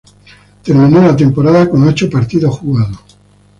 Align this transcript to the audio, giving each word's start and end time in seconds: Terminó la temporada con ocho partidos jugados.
Terminó 0.63 0.99
la 1.03 1.15
temporada 1.15 1.69
con 1.69 1.87
ocho 1.87 2.09
partidos 2.09 2.57
jugados. 2.57 2.97